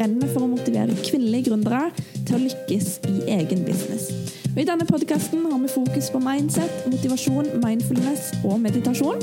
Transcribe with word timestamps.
brenner 0.00 0.30
for 0.32 0.46
å 0.46 0.50
motivere 0.54 0.96
kvinnelige 1.04 1.50
gründere 1.50 1.90
til 2.24 2.38
å 2.38 2.42
lykkes 2.46 2.92
i 3.10 3.16
egen 3.36 3.64
business. 3.66 4.08
Og 4.50 4.62
I 4.62 4.66
denne 4.66 4.86
podkasten 4.88 5.44
har 5.46 5.60
vi 5.62 5.70
fokus 5.70 6.08
på 6.10 6.22
mindset, 6.24 6.86
motivasjon, 6.90 7.52
mindfulness 7.62 8.32
og 8.40 8.58
meditasjon. 8.64 9.20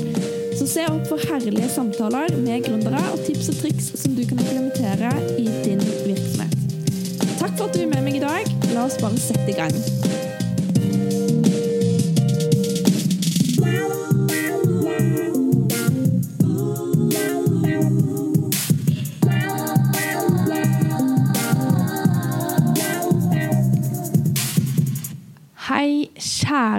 Så 0.56 0.68
se 0.70 0.86
opp 0.88 1.04
for 1.10 1.22
herlige 1.30 1.68
samtaler 1.74 2.32
med 2.40 2.64
gründere 2.68 3.02
og 3.12 3.24
tips 3.26 3.50
og 3.52 3.60
triks 3.64 3.92
som 4.00 4.16
du 4.16 4.24
kan 4.24 4.40
implementere 4.40 5.12
i 5.36 5.48
din 5.66 5.82
virksomhet. 6.06 6.54
Takk 7.38 7.58
for 7.58 7.68
at 7.68 7.74
du 7.74 7.82
er 7.84 7.90
med 7.92 8.06
meg 8.06 8.22
i 8.22 8.24
dag. 8.24 8.54
La 8.72 8.86
oss 8.88 9.00
bare 9.02 9.18
sette 9.20 9.50
i 9.52 9.58
gang. 9.58 10.07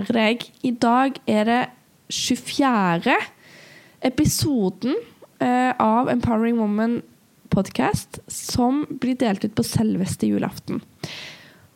Kjære 0.09 0.17
deg. 0.17 0.49
I 0.65 0.71
dag 0.71 1.19
er 1.27 1.45
det 1.45 1.69
24. 2.09 3.13
episoden 4.01 4.95
eh, 5.39 5.73
av 5.77 6.09
Empowering 6.09 6.57
Woman 6.57 7.01
podcast 7.49 8.19
som 8.27 8.85
blir 8.89 9.17
delt 9.17 9.43
ut 9.45 9.55
på 9.55 9.63
selveste 9.63 10.27
julaften. 10.27 10.81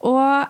Og 0.01 0.47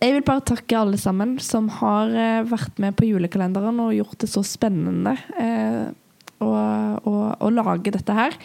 jeg 0.00 0.14
vil 0.14 0.24
bare 0.24 0.44
takke 0.46 0.78
alle 0.78 0.98
sammen 0.98 1.38
som 1.40 1.68
har 1.80 2.08
eh, 2.08 2.46
vært 2.48 2.78
med 2.78 2.96
på 2.96 3.08
julekalenderen 3.08 3.80
og 3.80 3.96
gjort 3.96 4.18
det 4.22 4.30
så 4.30 4.42
spennende 4.42 5.16
eh, 5.38 5.90
å, 6.40 6.48
å, 6.48 7.14
å 7.36 7.50
lage 7.50 7.92
dette 7.92 8.14
her. 8.14 8.36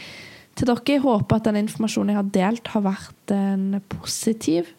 Til 0.54 0.68
dere, 0.70 0.84
jeg 0.86 1.02
håper 1.02 1.40
at 1.40 1.48
den 1.48 1.64
informasjonen 1.64 2.14
jeg 2.14 2.20
har 2.20 2.34
delt, 2.34 2.74
har 2.76 2.84
vært 2.86 3.34
en 3.34 3.80
positiv 3.90 4.74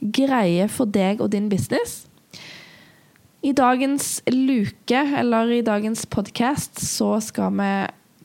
greie 0.00 0.68
for 0.70 0.86
deg 0.86 1.22
og 1.24 1.32
din 1.32 1.48
business. 1.50 2.04
I 3.44 3.52
dagens 3.52 4.22
luke, 4.32 4.96
eller 4.96 5.50
i 5.52 5.62
dagens 5.62 6.06
podkast, 6.06 6.80
så 6.80 7.20
skal 7.20 7.52
vi 7.52 7.72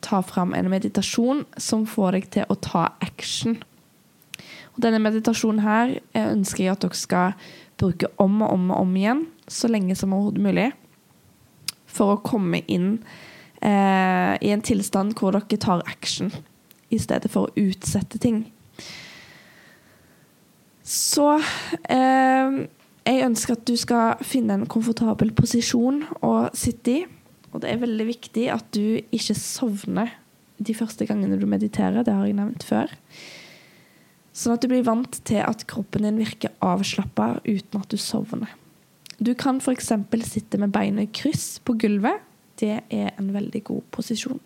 ta 0.02 0.22
fram 0.24 0.54
en 0.54 0.70
meditasjon 0.72 1.44
som 1.60 1.84
får 1.86 2.16
deg 2.16 2.30
til 2.32 2.48
å 2.50 2.56
ta 2.56 2.86
action. 3.04 3.58
Og 4.72 4.80
denne 4.86 5.02
meditasjonen 5.04 5.62
her 5.66 5.98
jeg 6.16 6.32
ønsker 6.32 6.64
jeg 6.64 6.74
at 6.74 6.86
dere 6.86 6.98
skal 6.98 7.36
bruke 7.82 8.08
om 8.22 8.40
og 8.42 8.56
om 8.56 8.72
og 8.72 8.86
om 8.86 8.96
igjen, 8.96 9.26
så 9.52 9.68
lenge 9.68 9.98
som 10.00 10.16
mulig, 10.16 10.72
for 11.92 12.16
å 12.16 12.24
komme 12.24 12.64
inn 12.72 13.02
eh, 13.60 14.34
i 14.40 14.54
en 14.56 14.64
tilstand 14.64 15.18
hvor 15.20 15.36
dere 15.36 15.60
tar 15.60 15.84
action, 15.92 16.32
i 16.88 17.00
stedet 17.00 17.32
for 17.32 17.50
å 17.50 17.68
utsette 17.68 18.20
ting. 18.22 18.46
Så 20.88 21.36
eh, 21.92 22.64
jeg 23.08 23.26
ønsker 23.26 23.58
at 23.58 23.66
du 23.66 23.74
skal 23.80 24.22
finne 24.26 24.60
en 24.60 24.70
komfortabel 24.70 25.34
posisjon 25.34 26.04
å 26.22 26.34
sitte 26.58 26.94
i. 26.94 27.04
Og 27.52 27.64
det 27.64 27.72
er 27.72 27.82
veldig 27.82 28.08
viktig 28.08 28.48
at 28.54 28.68
du 28.76 29.02
ikke 29.12 29.36
sovner 29.36 30.14
de 30.62 30.76
første 30.78 31.08
gangene 31.10 31.40
du 31.42 31.48
mediterer. 31.50 32.06
Det 32.06 32.14
har 32.14 32.28
jeg 32.30 32.38
nevnt 32.38 32.66
før. 32.68 32.94
Sånn 34.32 34.56
at 34.56 34.64
du 34.64 34.70
blir 34.72 34.86
vant 34.88 35.18
til 35.28 35.42
at 35.44 35.66
kroppen 35.68 36.06
din 36.08 36.22
virker 36.22 36.54
avslappa 36.64 37.42
uten 37.44 37.82
at 37.82 37.92
du 37.92 37.98
sovner. 38.00 38.54
Du 39.22 39.34
kan 39.38 39.60
f.eks. 39.62 39.92
sitte 40.26 40.58
med 40.62 40.72
beina 40.74 41.04
i 41.04 41.12
kryss 41.12 41.60
på 41.66 41.76
gulvet. 41.82 42.24
Det 42.62 42.80
er 42.94 43.12
en 43.18 43.34
veldig 43.34 43.64
god 43.68 43.84
posisjon. 43.94 44.40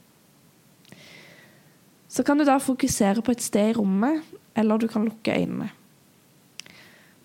Så 2.08 2.24
kan 2.24 2.40
du 2.40 2.46
da 2.48 2.58
fokusere 2.64 3.24
på 3.24 3.34
et 3.36 3.44
sted 3.44 3.74
i 3.74 3.76
rommet, 3.76 4.24
eller 4.56 4.80
du 4.80 4.88
kan 4.88 5.04
lukke 5.04 5.36
øynene. 5.36 5.70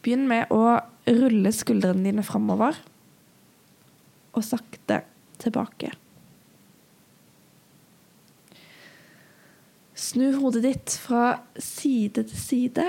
Begynn 0.01 0.29
med 0.31 0.53
å 0.55 0.79
rulle 1.11 1.53
skuldrene 1.53 2.07
dine 2.07 2.25
framover 2.25 2.79
og 4.31 4.47
sakte 4.47 5.03
tilbake. 5.41 5.91
Snu 10.01 10.31
hodet 10.41 10.63
ditt 10.65 10.95
fra 11.03 11.43
side 11.61 12.25
til 12.31 12.41
side. 12.41 12.87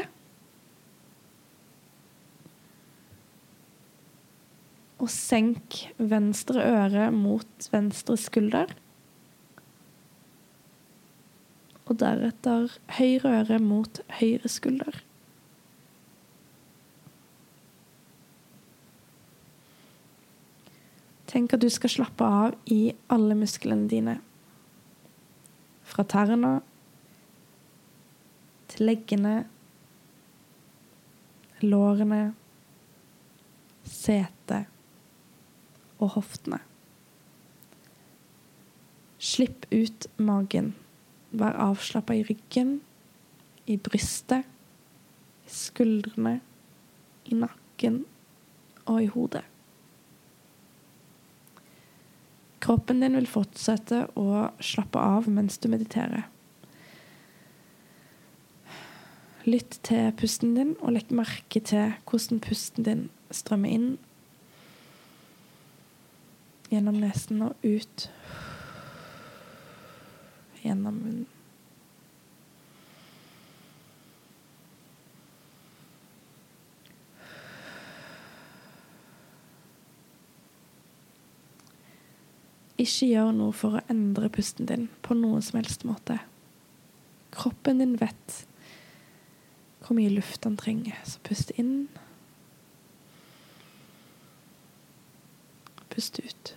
Og 5.01 5.09
senk 5.11 5.81
venstre 5.97 6.63
øre 6.63 7.09
mot 7.11 7.67
venstre 7.73 8.15
skulder. 8.21 8.71
Og 11.89 11.97
deretter 11.99 12.71
høyre 12.95 13.37
øre 13.41 13.59
mot 13.59 14.03
høyre 14.21 14.51
skulder. 14.51 15.01
Tenk 21.31 21.53
at 21.55 21.61
du 21.63 21.69
skal 21.71 21.93
slappe 21.93 22.27
av 22.27 22.55
i 22.67 22.91
alle 23.07 23.37
musklene 23.39 23.87
dine. 23.87 24.17
Fra 25.87 26.03
tærne 26.03 26.57
til 28.71 28.89
leggene, 28.89 29.35
lårene, 31.63 32.33
setet 33.87 34.67
og 36.01 36.17
hoftene. 36.17 36.59
Slipp 39.21 39.69
ut 39.71 40.09
magen. 40.19 40.73
Vær 41.31 41.55
avslappa 41.69 42.17
i 42.17 42.25
ryggen, 42.27 42.81
i 43.71 43.77
brystet, 43.79 44.43
i 45.47 45.53
skuldrene, 45.53 46.41
i 47.31 47.39
nakken 47.39 48.01
og 48.83 48.99
i 49.05 49.07
hodet. 49.13 49.45
Kroppen 52.61 53.01
din 53.01 53.17
vil 53.17 53.29
fortsette 53.29 54.03
å 54.19 54.51
slappe 54.61 55.01
av 55.01 55.29
mens 55.31 55.57
du 55.57 55.67
mediterer. 55.71 56.27
Lytt 59.49 59.79
til 59.87 60.11
pusten 60.13 60.53
din, 60.53 60.75
og 60.85 60.93
legg 60.93 61.09
merke 61.17 61.63
til 61.65 61.95
hvordan 62.05 62.41
pusten 62.45 62.85
din 62.85 63.07
strømmer 63.33 63.73
inn 63.73 63.89
gjennom 66.71 67.01
nesen 67.01 67.41
og 67.49 67.65
ut 67.65 68.07
gjennom 70.61 71.01
munnen. 71.01 71.40
Ikke 82.81 83.11
gjør 83.11 83.33
noe 83.37 83.53
for 83.53 83.77
å 83.77 83.83
endre 83.91 84.31
pusten 84.33 84.65
din 84.69 84.87
på 85.05 85.13
noen 85.17 85.43
som 85.45 85.59
helst 85.59 85.85
måte. 85.85 86.17
Kroppen 87.35 87.81
din 87.83 87.97
vet 88.01 88.39
hvor 89.81 89.97
mye 89.97 90.11
luft 90.13 90.43
den 90.45 90.57
trenger, 90.57 90.97
så 91.05 91.21
pust 91.25 91.51
inn. 91.61 91.87
Pust 95.91 96.19
ut. 96.21 96.53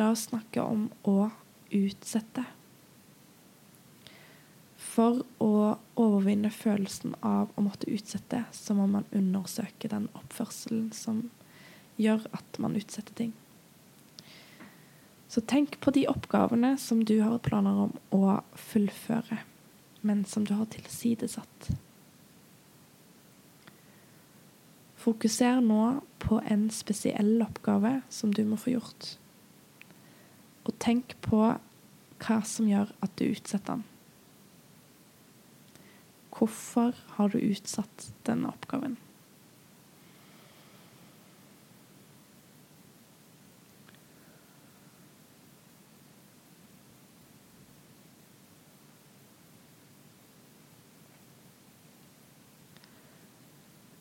La 0.00 0.14
oss 0.14 0.30
snakke 0.30 0.62
om 0.64 0.86
å 1.04 1.28
utsette. 1.76 2.46
For 4.80 5.20
å 5.44 5.50
overvinne 6.00 6.48
følelsen 6.48 7.18
av 7.20 7.52
å 7.52 7.64
måtte 7.66 7.90
utsette, 7.92 8.46
så 8.56 8.74
må 8.78 8.88
man 8.88 9.04
undersøke 9.12 9.90
den 9.92 10.08
oppførselen 10.16 10.88
som 10.96 11.26
gjør 12.00 12.24
at 12.32 12.62
man 12.64 12.80
utsetter 12.80 13.12
ting. 13.20 13.36
Så 15.28 15.44
tenk 15.44 15.76
på 15.84 15.92
de 15.94 16.08
oppgavene 16.08 16.72
som 16.80 17.04
du 17.04 17.18
har 17.20 17.36
planer 17.44 17.84
om 17.84 17.92
å 18.16 18.40
fullføre, 18.56 19.42
men 20.00 20.24
som 20.24 20.48
du 20.48 20.56
har 20.56 20.72
tilsidesatt. 20.72 21.70
Fokuser 24.96 25.60
nå 25.60 26.00
på 26.24 26.40
en 26.48 26.70
spesiell 26.72 27.36
oppgave 27.44 28.00
som 28.08 28.32
du 28.32 28.46
må 28.48 28.56
få 28.56 28.78
gjort. 28.78 29.18
Og 30.68 30.74
tenk 30.82 31.16
på 31.24 31.44
hva 32.20 32.40
som 32.44 32.68
gjør 32.68 32.92
at 33.00 33.14
du 33.16 33.30
utsetter 33.30 33.78
den. 33.80 33.86
Hvorfor 36.30 36.96
har 37.16 37.32
du 37.32 37.38
utsatt 37.40 38.10
denne 38.24 38.48
oppgaven? 38.52 38.98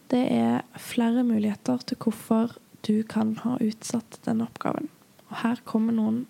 Det 0.10 0.26
er 0.34 0.64
flere 0.82 1.24
muligheter 1.24 1.84
til 1.86 2.00
hvorfor 2.02 2.56
du 2.88 3.04
kan 3.06 3.36
ha 3.44 3.58
utsatt 3.62 4.18
denne 4.26 4.48
oppgaven. 4.48 4.88
Og 5.30 5.42
her 5.44 5.60
kommer 5.70 5.94
noen 5.94 6.24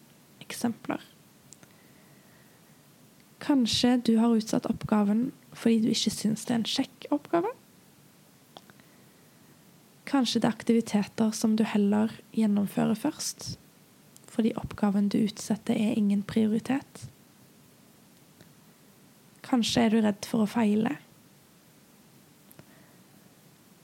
eksempler. 0.49 1.05
Kanskje 3.39 3.95
du 4.03 4.17
har 4.19 4.35
utsatt 4.35 4.67
oppgaven 4.69 5.29
fordi 5.55 5.79
du 5.85 5.89
ikke 5.93 6.11
syns 6.13 6.45
det 6.45 6.53
er 6.53 6.59
en 6.59 6.69
kjekk 6.69 7.07
oppgave. 7.15 7.53
Kanskje 10.09 10.41
det 10.41 10.49
er 10.49 10.57
aktiviteter 10.57 11.31
som 11.37 11.55
du 11.57 11.63
heller 11.69 12.11
gjennomfører 12.33 12.97
først, 12.97 13.59
fordi 14.29 14.55
oppgaven 14.57 15.09
du 15.09 15.19
utsetter, 15.21 15.77
er 15.77 15.97
ingen 15.97 16.23
prioritet. 16.25 17.05
Kanskje 19.45 19.85
er 19.85 19.93
du 19.93 20.01
redd 20.01 20.25
for 20.29 20.45
å 20.45 20.49
feile. 20.49 20.95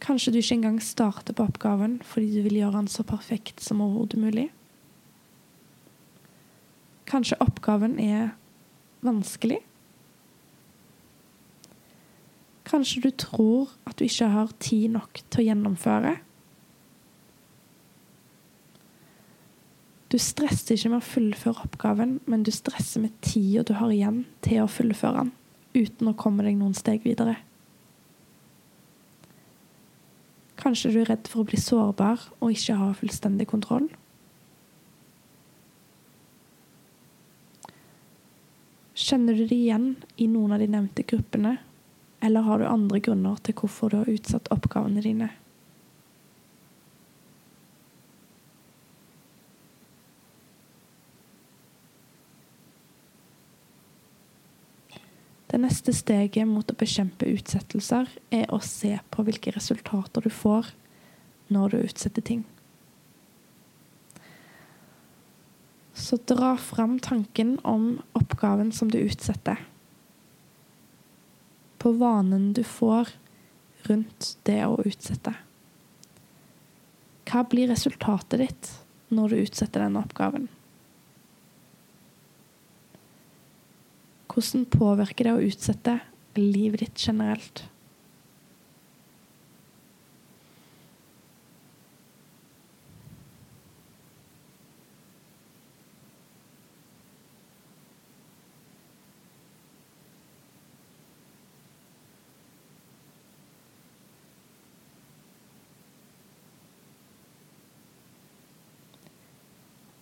Kanskje 0.05 0.33
du 0.33 0.39
ikke 0.41 0.59
engang 0.59 0.81
starter 0.83 1.33
på 1.33 1.47
oppgaven 1.47 1.97
fordi 2.05 2.35
du 2.35 2.43
vil 2.45 2.59
gjøre 2.59 2.83
den 2.83 2.91
så 2.91 3.05
perfekt 3.07 3.63
som 3.65 3.81
overhodet 3.81 4.21
mulig. 4.21 4.49
Kanskje 7.05 7.37
oppgaven 7.43 7.99
er 8.01 8.33
vanskelig. 9.05 9.59
Kanskje 12.65 13.01
du 13.05 13.11
tror 13.13 13.73
at 13.85 13.99
du 13.99 14.07
ikke 14.07 14.31
har 14.33 14.53
tid 14.59 14.95
nok 14.95 15.21
til 15.29 15.43
å 15.43 15.47
gjennomføre. 15.51 16.15
Du 20.09 20.17
stresser 20.21 20.77
ikke 20.77 20.93
med 20.93 21.01
å 21.01 21.05
fullføre 21.05 21.65
oppgaven, 21.65 22.19
men 22.25 22.45
du 22.45 22.51
stresser 22.53 23.03
med 23.03 23.13
tida 23.25 23.65
du 23.67 23.75
har 23.77 23.91
igjen 23.93 24.23
til 24.45 24.63
å 24.63 24.69
fullføre 24.71 25.25
den, 25.25 25.31
uten 25.75 26.09
å 26.09 26.17
komme 26.17 26.45
deg 26.45 26.57
noen 26.57 26.77
steg 26.77 27.05
videre. 27.05 27.35
Kanskje 30.61 30.93
du 30.93 31.01
er 31.03 31.11
redd 31.11 31.27
for 31.29 31.43
å 31.43 31.49
bli 31.49 31.59
sårbar 31.61 32.29
og 32.39 32.53
ikke 32.53 32.77
ha 32.79 32.89
fullstendig 32.97 33.49
kontroll. 33.51 33.89
Kjenner 39.05 39.33
du 39.37 39.43
det 39.45 39.55
igjen 39.55 39.91
i 40.17 40.25
noen 40.25 40.55
av 40.55 40.61
de 40.63 40.65
nevnte 40.65 41.03
gruppene, 41.05 41.57
eller 42.25 42.41
har 42.41 42.57
du 42.57 42.65
andre 42.65 42.97
grunner 43.05 43.35
til 43.45 43.53
hvorfor 43.59 43.91
du 43.91 43.99
har 43.99 44.09
utsatt 44.09 44.49
oppgavene 44.55 45.03
dine? 45.05 45.27
Det 55.53 55.61
neste 55.61 55.93
steget 55.93 56.49
mot 56.49 56.73
å 56.73 56.79
bekjempe 56.81 57.29
utsettelser 57.29 58.09
er 58.33 58.49
å 58.49 58.57
se 58.65 58.95
på 59.13 59.29
hvilke 59.29 59.53
resultater 59.53 60.25
du 60.25 60.33
får 60.33 60.73
når 61.53 61.77
du 61.77 61.81
utsetter 61.85 62.25
ting. 62.25 62.41
Så 65.95 66.17
dra 66.27 66.57
fram 66.59 66.99
tanken 66.99 67.59
om 67.63 68.01
oppgaven 68.13 68.71
som 68.71 68.91
du 68.91 68.97
utsetter. 68.97 69.61
På 71.77 71.91
vanen 71.91 72.53
du 72.53 72.63
får 72.63 73.09
rundt 73.87 74.37
det 74.43 74.59
å 74.67 74.81
utsette. 74.83 75.31
Hva 77.25 77.45
blir 77.47 77.71
resultatet 77.71 78.41
ditt 78.43 78.71
når 79.15 79.31
du 79.31 79.37
utsetter 79.45 79.85
denne 79.85 80.03
oppgaven? 80.03 80.49
Hvordan 84.27 84.65
påvirker 84.67 85.29
det 85.29 85.37
å 85.37 85.45
utsette 85.47 85.99
livet 86.35 86.83
ditt 86.83 87.07
generelt? 87.07 87.63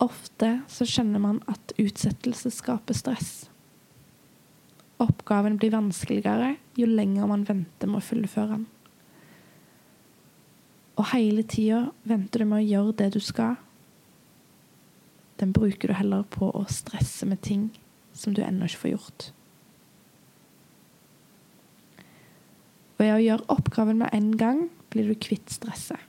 Ofte 0.04 0.50
så 0.68 0.86
skjønner 0.90 1.22
man 1.24 1.40
at 1.48 1.74
utsettelse 1.80 2.52
skaper 2.52 2.98
stress. 2.98 3.32
Oppgaven 5.04 5.56
blir 5.60 5.72
vanskeligere 5.74 6.56
jo 6.80 6.88
lenger 6.90 7.30
man 7.30 7.46
venter 7.48 7.90
med 7.90 8.02
å 8.02 8.08
fullføre 8.08 8.58
den. 8.58 8.66
Og 11.00 11.08
hele 11.14 11.46
tida 11.50 11.88
venter 12.08 12.44
du 12.44 12.50
med 12.50 12.62
å 12.62 12.68
gjøre 12.68 12.98
det 13.00 13.14
du 13.16 13.22
skal. 13.24 13.56
Den 15.42 15.54
bruker 15.56 15.90
du 15.90 15.98
heller 15.98 16.28
på 16.30 16.52
å 16.52 16.66
stresse 16.70 17.26
med 17.30 17.42
ting 17.42 17.70
som 18.14 18.36
du 18.36 18.44
ennå 18.46 18.68
ikke 18.70 18.84
får 18.84 18.94
gjort. 18.94 19.28
Ved 23.00 23.16
å 23.16 23.24
gjøre 23.24 23.50
oppgaven 23.56 24.04
med 24.04 24.14
en 24.14 24.34
gang 24.38 24.68
blir 24.94 25.10
du 25.10 25.18
kvitt 25.18 25.50
stresset. 25.52 26.00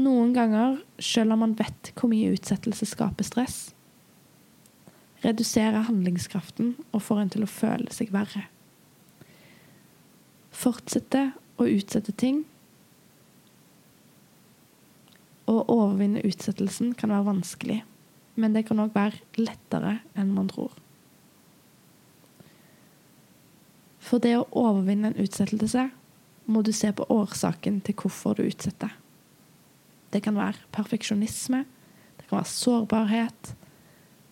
Noen 0.00 0.32
ganger, 0.32 0.78
selv 0.98 1.34
om 1.34 1.42
man 1.44 1.56
vet 1.58 1.92
hvor 1.98 2.08
mye 2.08 2.32
utsettelse 2.32 2.86
skaper 2.88 3.26
stress, 3.28 3.58
reduserer 5.22 5.84
handlingskraften 5.86 6.74
og 6.90 7.04
får 7.04 7.20
en 7.22 7.32
til 7.34 7.44
å 7.44 7.50
føle 7.50 7.92
seg 7.94 8.12
verre. 8.14 8.46
Fortsette 10.52 11.30
å 11.60 11.68
utsette 11.68 12.14
ting 12.16 12.42
å 15.50 15.58
overvinne 15.60 16.22
utsettelsen 16.24 16.94
kan 16.96 17.12
være 17.12 17.28
vanskelig, 17.28 17.80
men 18.40 18.54
det 18.56 18.64
kan 18.68 18.80
òg 18.80 18.94
være 18.96 19.20
lettere 19.36 19.98
enn 20.16 20.32
man 20.32 20.48
tror. 20.48 20.72
For 24.02 24.22
det 24.22 24.34
å 24.38 24.48
overvinne 24.58 25.12
en 25.12 25.20
utsettelse 25.22 25.90
må 26.52 26.64
du 26.66 26.72
se 26.74 26.90
på 26.96 27.06
årsaken 27.12 27.80
til 27.86 27.96
hvorfor 28.00 28.38
du 28.38 28.46
utsetter. 28.46 28.90
Det 30.12 30.22
kan 30.22 30.36
være 30.36 30.60
perfeksjonisme. 30.72 31.64
Det 32.18 32.28
kan 32.28 32.36
være 32.36 32.52
sårbarhet. 32.52 33.54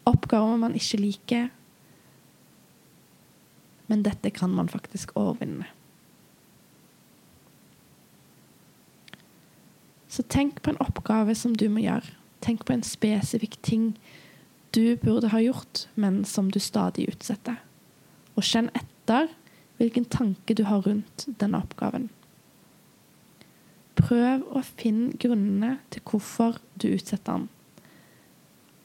Oppgaver 0.07 0.57
man 0.57 0.77
ikke 0.77 1.01
liker. 1.01 1.49
Men 3.89 4.05
dette 4.05 4.31
kan 4.31 4.51
man 4.51 4.69
faktisk 4.69 5.17
overvinne. 5.17 5.67
Så 10.11 10.23
tenk 10.23 10.63
på 10.63 10.71
en 10.73 10.81
oppgave 10.83 11.35
som 11.35 11.55
du 11.55 11.69
må 11.71 11.85
gjøre. 11.85 12.17
Tenk 12.43 12.65
på 12.67 12.75
en 12.75 12.87
spesifikk 12.87 13.57
ting 13.63 13.93
du 14.75 14.97
burde 14.97 15.31
ha 15.31 15.41
gjort, 15.43 15.87
men 15.95 16.25
som 16.25 16.51
du 16.51 16.61
stadig 16.63 17.09
utsetter. 17.11 17.59
Og 18.39 18.47
kjenn 18.47 18.71
etter 18.75 19.31
hvilken 19.79 20.07
tanke 20.11 20.55
du 20.55 20.65
har 20.69 20.83
rundt 20.87 21.27
denne 21.41 21.59
oppgaven. 21.63 22.09
Prøv 24.01 24.47
å 24.57 24.63
finne 24.65 25.13
grunnene 25.21 25.75
til 25.93 26.03
hvorfor 26.09 26.57
du 26.81 26.89
utsetter 26.95 27.37
den. 27.37 27.49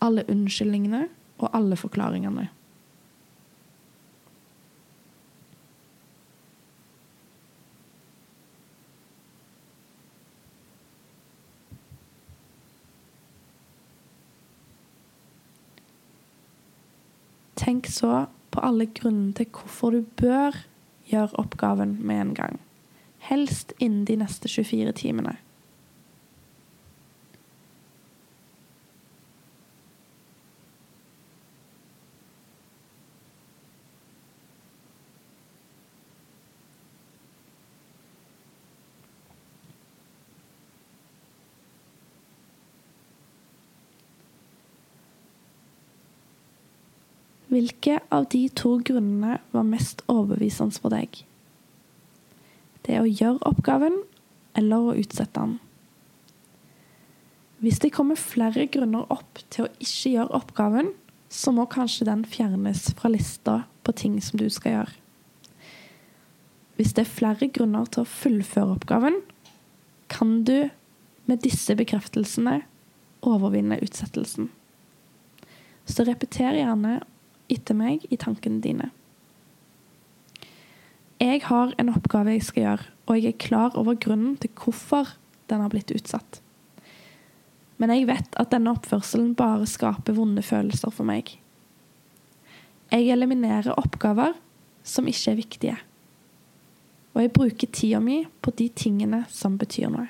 Alle 0.04 0.26
unnskyldningene 0.32 1.06
og 1.40 1.50
alle 1.56 1.78
forklaringene. 1.80 2.50
Tenk 17.56 17.88
så 17.90 18.26
på 18.52 18.62
alle 18.62 18.92
grunnene 18.92 19.34
til 19.40 19.48
hvorfor 19.56 19.96
du 19.96 20.04
bør 20.20 20.60
gjøre 21.10 21.40
oppgaven 21.42 21.98
med 22.04 22.22
en 22.22 22.38
gang 22.38 22.65
helst 23.30 23.74
innen 23.78 24.06
de 24.06 24.16
neste 24.22 24.48
24 24.48 24.94
timene. 25.02 25.38
Hvilke 47.56 48.02
av 48.12 48.26
de 48.34 48.50
to 48.52 48.80
grunnene 48.84 49.38
var 49.54 49.64
mest 49.64 50.02
overbevisende 50.12 50.76
for 50.82 50.92
deg? 50.92 51.22
Det 52.86 52.94
er 52.94 53.02
å 53.02 53.10
gjøre 53.10 53.42
oppgaven 53.50 53.98
eller 54.56 54.90
å 54.92 54.98
utsette 54.98 55.40
den. 55.40 55.58
Hvis 57.64 57.80
det 57.82 57.94
kommer 57.96 58.20
flere 58.20 58.68
grunner 58.70 59.08
opp 59.10 59.40
til 59.50 59.66
å 59.66 59.72
ikke 59.82 60.12
gjøre 60.12 60.38
oppgaven, 60.38 60.92
så 61.34 61.52
må 61.56 61.66
kanskje 61.72 62.06
den 62.06 62.22
fjernes 62.30 62.92
fra 62.98 63.10
lista 63.10 63.64
på 63.84 63.96
ting 63.98 64.20
som 64.22 64.38
du 64.40 64.48
skal 64.54 64.78
gjøre. 64.78 64.94
hvis 66.76 66.92
det 66.92 67.06
er 67.06 67.12
flere 67.12 67.48
grunner 67.48 67.86
til 67.88 68.04
å 68.04 68.10
fullføre 68.10 68.76
oppgaven, 68.76 69.22
kan 70.12 70.44
du 70.44 70.70
med 71.26 71.40
disse 71.40 71.72
bekreftelsene 71.76 72.58
overvinne 73.24 73.80
utsettelsen. 73.80 74.50
Så 75.88 76.04
repeter 76.04 76.58
gjerne 76.60 76.98
etter 77.48 77.78
meg 77.80 78.04
i 78.12 78.20
tankene 78.20 78.60
dine. 78.60 78.90
Jeg 81.36 81.50
har 81.50 81.74
en 81.76 81.90
oppgave 81.92 82.32
jeg 82.32 82.44
skal 82.48 82.64
gjøre, 82.64 82.84
og 83.12 83.18
jeg 83.20 83.34
er 83.34 83.40
klar 83.44 83.74
over 83.76 83.98
grunnen 84.00 84.38
til 84.40 84.54
hvorfor 84.56 85.10
den 85.52 85.60
har 85.60 85.72
blitt 85.74 85.92
utsatt. 85.92 86.38
Men 87.76 87.92
jeg 87.92 88.08
vet 88.08 88.38
at 88.40 88.54
denne 88.54 88.72
oppførselen 88.72 89.34
bare 89.36 89.68
skaper 89.68 90.16
vonde 90.16 90.46
følelser 90.46 90.94
for 90.96 91.04
meg. 91.04 91.34
Jeg 92.88 93.12
eliminerer 93.12 93.76
oppgaver 93.76 94.38
som 94.88 95.12
ikke 95.12 95.34
er 95.34 95.42
viktige. 95.42 95.76
Og 97.18 97.26
jeg 97.26 97.36
bruker 97.36 97.74
tida 97.82 98.00
mi 98.00 98.22
på 98.40 98.56
de 98.56 98.70
tingene 98.72 99.26
som 99.28 99.60
betyr 99.60 99.92
noe. 99.92 100.08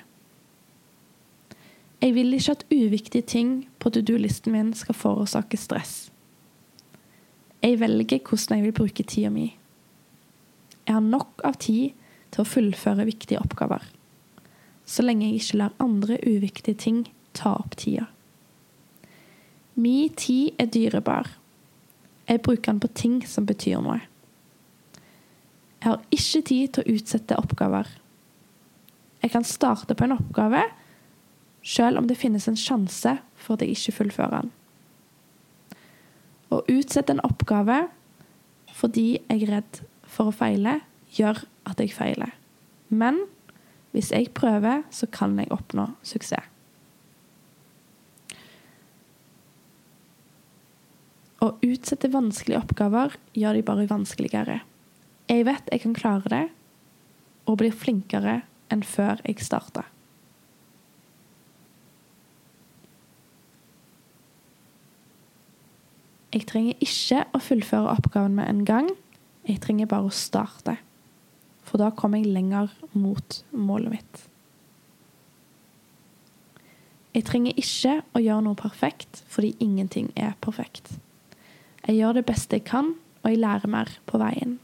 Jeg 2.06 2.14
vil 2.14 2.38
ikke 2.38 2.54
at 2.54 2.66
uviktige 2.70 3.26
ting 3.26 3.54
på 3.82 3.90
to 3.90 4.04
do-listen 4.04 4.54
min 4.54 4.74
skal 4.78 4.94
forårsake 4.94 5.58
stress. 5.58 6.12
Jeg 7.64 7.80
velger 7.82 8.22
hvordan 8.22 8.60
jeg 8.60 8.70
vil 8.70 8.78
bruke 8.84 9.02
tida 9.02 9.34
mi. 9.34 9.56
Jeg 10.86 10.94
har 10.94 11.02
nok 11.02 11.42
av 11.44 11.58
tid 11.62 11.96
til 12.30 12.42
å 12.42 12.48
fullføre 12.48 13.06
viktige 13.08 13.40
oppgaver, 13.42 13.82
så 14.86 15.02
lenge 15.02 15.26
jeg 15.26 15.40
ikke 15.40 15.60
lar 15.62 15.78
andre 15.82 16.18
uviktige 16.22 16.78
ting 16.78 17.00
ta 17.36 17.56
opp 17.58 17.74
tida. 17.80 18.06
Min 19.76 20.14
tid 20.16 20.56
er 20.62 20.70
dyrebar. 20.72 21.28
Jeg 22.26 22.42
bruker 22.42 22.72
den 22.72 22.80
på 22.80 22.88
ting 22.96 23.18
som 23.28 23.46
betyr 23.46 23.82
noe. 23.84 23.98
Jeg 25.82 25.90
har 25.90 26.06
ikke 26.10 26.42
tid 26.48 26.70
til 26.72 26.82
å 26.82 26.94
utsette 26.96 27.36
oppgaver. 27.38 27.90
Jeg 29.22 29.34
kan 29.34 29.44
starte 29.44 29.94
på 29.94 30.06
en 30.06 30.16
oppgave 30.16 30.62
selv 31.66 32.00
om 32.00 32.06
det 32.06 32.18
finnes 32.18 32.46
en 32.48 32.58
sjanse 32.58 33.16
for 33.34 33.56
at 33.56 33.64
jeg 33.64 33.74
ikke 33.74 33.98
fullfører 33.98 34.46
den. 34.46 34.50
Å 36.54 36.62
utsette 36.70 37.12
en 37.12 37.24
oppgave 37.26 37.84
fordi 38.76 39.06
jeg 39.18 39.42
er 39.42 39.52
redd 39.58 39.80
for 40.10 40.30
å 40.30 40.34
feile, 40.34 40.80
gjør 41.16 41.42
at 41.68 41.80
jeg 41.82 41.94
feiler. 41.94 42.34
Men 42.88 43.24
hvis 43.94 44.12
jeg 44.12 44.34
prøver, 44.36 44.84
så 44.90 45.08
kan 45.10 45.38
jeg 45.40 45.52
oppnå 45.54 45.88
suksess. 46.06 46.52
Å 51.44 51.50
utsette 51.62 52.08
vanskelige 52.10 52.58
oppgaver 52.58 53.12
gjør 53.36 53.58
de 53.58 53.64
bare 53.66 53.84
vanskeligere. 53.90 54.62
Jeg 55.28 55.44
vet 55.46 55.68
jeg 55.70 55.82
kan 55.82 55.94
klare 55.94 56.30
det, 56.32 56.44
og 57.46 57.58
blir 57.60 57.74
flinkere 57.76 58.40
enn 58.72 58.82
før 58.82 59.20
jeg 59.26 59.44
starta. 59.44 59.84
Jeg 66.34 66.48
trenger 66.50 66.82
ikke 66.84 67.22
å 67.36 67.40
fullføre 67.40 67.92
oppgaven 67.94 68.34
med 68.36 68.50
en 68.50 68.64
gang. 68.68 68.90
Jeg 69.46 69.62
trenger 69.62 69.88
bare 69.90 70.08
å 70.08 70.14
starte. 70.14 70.76
For 71.66 71.82
da 71.82 71.92
kommer 71.94 72.22
jeg 72.22 72.34
lenger 72.34 72.72
mot 72.94 73.40
målet 73.54 73.94
mitt. 73.96 74.26
Jeg 77.16 77.24
trenger 77.30 77.56
ikke 77.56 77.94
å 78.12 78.20
gjøre 78.20 78.44
noe 78.44 78.58
perfekt, 78.58 79.22
fordi 79.32 79.54
ingenting 79.64 80.10
er 80.20 80.34
perfekt. 80.44 80.92
Jeg 81.86 82.00
gjør 82.00 82.18
det 82.18 82.26
beste 82.28 82.58
jeg 82.58 82.66
kan, 82.68 82.92
og 83.22 83.30
jeg 83.30 83.40
lærer 83.40 83.70
mer 83.72 83.90
på 84.10 84.20
veien. 84.20 84.58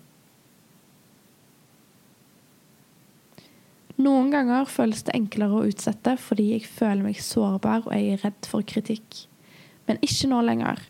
Noen 4.03 4.33
ganger 4.33 4.69
føles 4.69 5.05
det 5.07 5.15
enklere 5.15 5.59
å 5.59 5.67
utsette 5.69 6.17
fordi 6.19 6.49
jeg 6.55 6.67
føler 6.67 7.05
meg 7.05 7.21
sårbar 7.23 7.85
og 7.87 7.93
jeg 7.95 8.15
er 8.17 8.23
redd 8.25 8.49
for 8.49 8.65
kritikk. 8.67 9.27
Men 9.87 10.01
ikke 10.03 10.31
nå 10.33 10.41
lenger. 10.47 10.81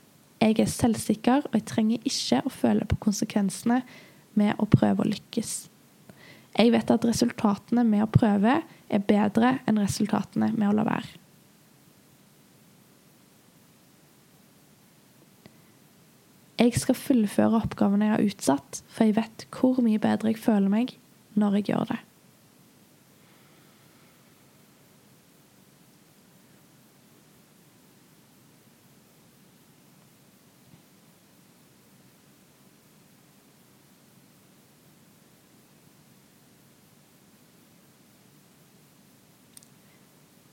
Jeg 0.42 0.58
er 0.58 0.66
selvsikker, 0.66 1.44
og 1.46 1.54
jeg 1.54 1.66
trenger 1.70 2.06
ikke 2.08 2.40
å 2.42 2.50
føle 2.50 2.86
på 2.90 2.96
konsekvensene 3.04 3.78
med 4.34 4.58
å 4.58 4.66
prøve 4.66 5.04
å 5.04 5.06
lykkes. 5.06 5.52
Jeg 6.56 6.72
vet 6.74 6.90
at 6.90 7.06
resultatene 7.06 7.84
med 7.86 8.02
å 8.02 8.10
prøve 8.10 8.58
er 8.92 9.04
bedre 9.06 9.60
enn 9.70 9.78
resultatene 9.78 10.50
med 10.56 10.66
å 10.68 10.74
la 10.80 10.86
være. 10.88 11.20
Jeg 16.58 16.74
skal 16.78 16.98
fullføre 16.98 17.62
oppgavene 17.62 18.10
jeg 18.10 18.16
har 18.16 18.26
utsatt, 18.26 18.82
for 18.90 19.06
jeg 19.06 19.16
vet 19.16 19.46
hvor 19.54 19.78
mye 19.82 20.02
bedre 20.02 20.34
jeg 20.34 20.42
føler 20.42 20.70
meg 20.70 20.96
når 21.38 21.60
jeg 21.60 21.72
gjør 21.72 21.94
det. 21.94 22.02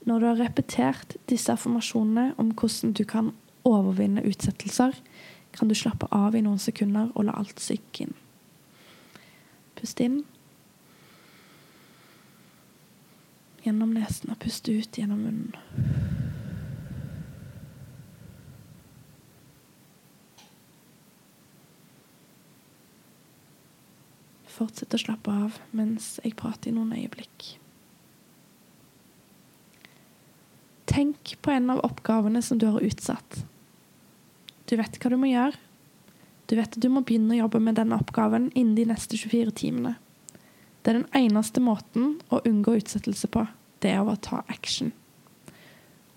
Når 0.10 0.20
du 0.20 0.26
har 0.26 0.40
repetert 0.42 1.14
disse 1.30 1.54
affirmasjonene 1.54 2.32
om 2.42 2.48
hvordan 2.58 2.96
du 2.98 3.04
kan 3.06 3.28
overvinne 3.68 4.24
utsettelser, 4.26 4.96
kan 5.54 5.70
du 5.70 5.76
slappe 5.78 6.10
av 6.10 6.34
i 6.34 6.42
noen 6.42 6.58
sekunder 6.58 7.12
og 7.14 7.28
la 7.28 7.36
alt 7.38 7.62
synke 7.62 8.08
inn. 8.08 8.16
Pust 9.78 10.02
inn 10.02 10.24
gjennom 13.62 13.94
nesen 13.94 14.34
og 14.34 14.42
pust 14.42 14.66
ut 14.66 14.98
gjennom 14.98 15.22
munnen. 15.22 15.54
Fortsett 24.58 24.98
å 24.98 25.06
slappe 25.06 25.32
av 25.46 25.62
mens 25.70 26.16
jeg 26.26 26.34
prater 26.40 26.74
i 26.74 26.80
noen 26.80 26.98
øyeblikk. 26.98 27.60
Tenk 31.00 31.38
på 31.42 31.52
en 31.52 31.70
av 31.70 31.80
oppgavene 31.80 32.42
som 32.42 32.58
du 32.60 32.66
har 32.68 32.82
utsatt. 32.84 33.46
Du 34.68 34.74
vet 34.76 34.98
hva 35.00 35.12
du 35.14 35.16
må 35.16 35.30
gjøre. 35.30 35.56
Du 36.52 36.58
vet 36.58 36.74
at 36.76 36.84
du 36.84 36.90
må 36.92 37.06
begynne 37.08 37.38
å 37.38 37.38
jobbe 37.38 37.62
med 37.64 37.78
denne 37.80 37.96
oppgaven 37.96 38.50
innen 38.52 38.74
de 38.76 38.84
neste 38.90 39.16
24 39.16 39.54
timene. 39.62 39.94
Det 40.84 40.92
er 40.92 40.98
den 40.98 41.22
eneste 41.22 41.64
måten 41.64 42.18
å 42.28 42.42
unngå 42.44 42.74
utsettelse 42.82 43.30
på. 43.32 43.46
Det 43.80 43.94
er 43.96 44.04
å 44.04 44.18
ta 44.20 44.42
action. 44.52 44.92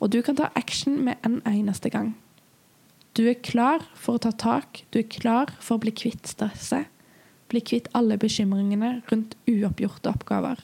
Og 0.03 0.11
du 0.11 0.19
kan 0.27 0.41
ta 0.41 0.51
action 0.59 0.99
med 1.07 1.23
en 1.23 1.39
eneste 1.47 1.93
gang. 1.95 2.17
Du 3.15 3.23
er 3.31 3.39
klar 3.39 3.87
for 3.95 4.19
å 4.19 4.25
ta 4.27 4.35
tak, 4.35 4.83
du 4.91 4.99
er 5.05 5.07
klar 5.07 5.55
for 5.61 5.79
å 5.79 5.85
bli 5.87 5.95
kvitt 5.95 6.27
stresset. 6.27 6.91
Bli 7.55 7.63
kvitt 7.63 7.87
alle 7.95 8.19
bekymringene 8.19 8.97
rundt 9.13 9.39
uoppgjorte 9.47 10.11
oppgaver. 10.11 10.59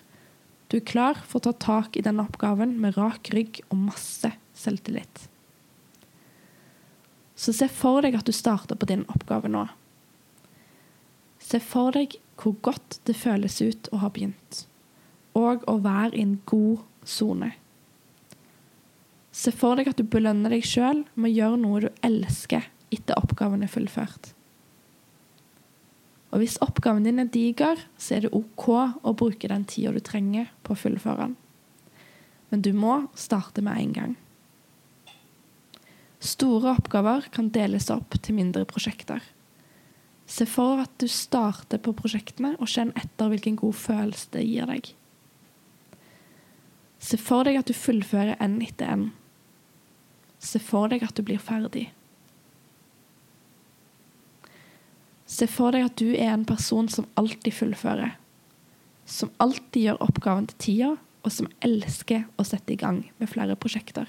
Du 0.68 0.76
er 0.76 0.84
klar 0.84 1.20
for 1.24 1.40
å 1.40 1.48
ta 1.48 1.54
tak 1.56 1.96
i 1.96 2.04
denne 2.04 2.26
oppgaven 2.28 2.76
med 2.80 2.98
rak 2.98 3.30
rygg 3.32 3.62
og 3.70 3.80
masse 3.86 4.30
selvtillit. 4.58 5.28
Så 7.38 7.54
se 7.56 7.70
for 7.72 8.02
deg 8.04 8.18
at 8.18 8.28
du 8.28 8.34
starter 8.36 8.76
på 8.76 8.88
din 8.90 9.06
oppgave 9.08 9.48
nå. 9.48 9.64
Se 11.40 11.60
for 11.64 11.94
deg 11.96 12.18
hvor 12.38 12.58
godt 12.66 12.98
det 13.08 13.16
føles 13.16 13.60
ut 13.62 13.88
å 13.94 14.02
ha 14.02 14.10
begynt, 14.12 14.66
og 15.38 15.64
å 15.70 15.78
være 15.82 16.18
i 16.18 16.24
en 16.26 16.36
god 16.50 16.84
sone. 17.06 17.54
Se 19.32 19.54
for 19.54 19.78
deg 19.78 19.88
at 19.88 20.00
du 20.00 20.04
belønner 20.04 20.52
deg 20.52 20.66
sjøl 20.66 21.04
med 21.14 21.30
å 21.30 21.36
gjøre 21.36 21.62
noe 21.62 21.84
du 21.86 21.88
elsker 22.04 22.68
etter 22.92 23.16
oppgaven 23.16 23.64
er 23.64 23.72
fullført. 23.72 24.34
Og 26.28 26.42
hvis 26.42 26.58
oppgaven 26.64 27.06
din 27.06 27.22
er 27.22 27.30
diger, 27.32 27.80
så 27.96 28.16
er 28.16 28.26
det 28.26 28.34
OK 28.36 28.68
å 28.68 29.14
bruke 29.16 29.48
den 29.48 29.64
tida 29.68 29.94
du 29.94 30.00
trenger 30.04 30.50
på 30.62 30.74
å 30.74 30.80
fullføre 30.80 31.28
den. 31.28 31.36
Men 32.52 32.64
du 32.64 32.72
må 32.76 33.00
starte 33.16 33.64
med 33.64 33.80
en 33.80 33.94
gang. 33.96 34.14
Store 36.18 36.74
oppgaver 36.76 37.28
kan 37.32 37.50
deles 37.54 37.88
opp 37.94 38.16
til 38.20 38.36
mindre 38.36 38.66
prosjekter. 38.68 39.22
Se 40.28 40.44
for 40.44 40.82
at 40.82 40.92
du 41.00 41.06
starter 41.08 41.80
på 41.80 41.94
prosjektene, 41.96 42.52
og 42.60 42.68
kjenn 42.68 42.90
etter 42.98 43.30
hvilken 43.32 43.56
god 43.56 43.76
følelse 43.80 44.32
det 44.34 44.44
gir 44.44 44.68
deg. 44.68 44.90
Se 46.98 47.16
for 47.20 47.46
deg 47.46 47.60
at 47.60 47.70
du 47.70 47.76
fullfører 47.76 48.36
en 48.42 48.58
etter 48.64 48.90
en. 48.92 49.06
Se 50.42 50.60
for 50.60 50.90
deg 50.92 51.06
at 51.06 51.16
du 51.16 51.24
blir 51.24 51.40
ferdig. 51.40 51.88
Se 55.28 55.46
for 55.50 55.76
deg 55.76 55.84
at 55.84 55.98
du 56.00 56.14
er 56.14 56.32
en 56.32 56.46
person 56.48 56.88
som 56.88 57.06
alltid 57.20 57.52
fullfører. 57.52 58.14
Som 59.08 59.32
alltid 59.42 59.84
gjør 59.84 60.02
oppgaven 60.04 60.48
til 60.48 60.58
tida, 60.64 60.94
og 61.26 61.34
som 61.34 61.50
elsker 61.64 62.24
å 62.40 62.46
sette 62.46 62.72
i 62.72 62.80
gang 62.80 63.02
med 63.18 63.28
flere 63.28 63.58
prosjekter. 63.60 64.08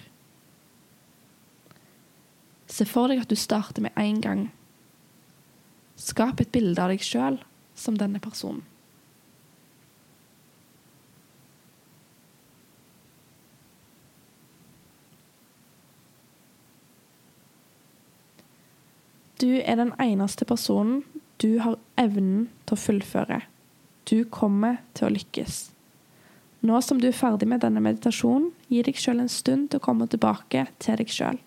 Se 2.70 2.86
for 2.88 3.12
deg 3.12 3.24
at 3.24 3.32
du 3.32 3.36
starter 3.36 3.84
med 3.84 3.96
én 4.00 4.22
gang. 4.24 4.48
Skap 6.00 6.40
et 6.40 6.52
bilde 6.54 6.80
av 6.80 6.94
deg 6.94 7.04
sjøl 7.04 7.42
som 7.76 7.98
denne 8.00 8.22
personen. 8.24 8.64
Du 19.40 19.62
er 19.64 19.78
den 19.80 19.94
eneste 20.04 20.44
personen 20.44 21.04
du 21.40 21.62
har 21.64 21.78
evnen 21.96 22.50
til 22.68 22.76
å 22.76 22.82
fullføre. 22.82 23.38
Du 24.04 24.26
kommer 24.28 24.82
til 24.98 25.08
å 25.08 25.14
lykkes. 25.16 25.70
Nå 26.68 26.82
som 26.84 27.00
du 27.00 27.08
er 27.08 27.16
ferdig 27.16 27.48
med 27.48 27.64
denne 27.64 27.80
meditasjonen, 27.80 28.50
gi 28.68 28.82
deg 28.84 29.00
sjøl 29.00 29.24
en 29.24 29.32
stund 29.32 29.70
til 29.72 29.80
å 29.80 29.86
komme 29.86 30.10
tilbake 30.12 30.66
til 30.84 31.00
deg 31.00 31.14
sjøl. 31.16 31.40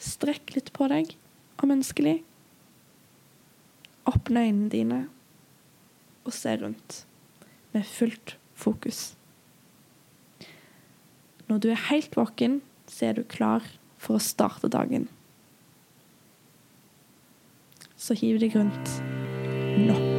Strekk 0.00 0.54
litt 0.56 0.72
på 0.72 0.88
deg, 0.88 1.12
om 1.60 1.76
ønskelig. 1.76 2.22
Åpne 4.08 4.46
øynene 4.48 4.72
dine 4.72 5.02
og 6.24 6.32
se 6.32 6.56
rundt 6.64 7.02
med 7.76 7.84
fullt 7.84 8.38
fokus. 8.56 9.10
Når 11.50 11.60
du 11.60 11.72
er 11.74 11.88
helt 11.90 12.16
våken, 12.16 12.62
så 12.88 13.10
er 13.10 13.20
du 13.20 13.24
klar 13.28 13.68
for 14.00 14.16
å 14.16 14.24
starte 14.24 14.72
dagen. 14.72 15.10
Så 18.00 18.14
hiv 18.14 18.40
deg 18.40 18.56
rundt 18.56 19.02
nå. 19.86 20.09